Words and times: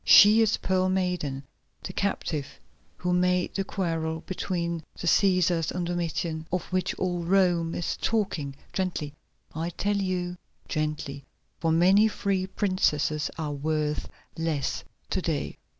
She 0.03 0.41
is 0.41 0.57
Pearl 0.57 0.89
Maiden, 0.89 1.43
the 1.83 1.93
captive 1.93 2.59
who 2.97 3.13
made 3.13 3.53
the 3.53 3.63
quarrel 3.63 4.21
between 4.25 4.81
the 4.99 5.05
Cæsars 5.05 5.69
and 5.69 5.85
Domitian, 5.85 6.47
of 6.51 6.63
which 6.73 6.95
all 6.95 7.19
Rome 7.23 7.75
is 7.75 7.97
talking. 7.97 8.55
Gently, 8.73 9.13
I 9.53 9.69
tell 9.69 9.97
you, 9.97 10.37
gently, 10.67 11.23
for 11.59 11.71
many 11.71 12.07
free 12.07 12.47
princesses 12.47 13.29
are 13.37 13.53
worth 13.53 14.09
less 14.35 14.83
to 15.11 15.21
day." 15.21 15.59